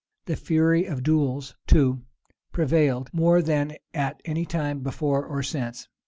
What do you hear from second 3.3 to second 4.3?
than at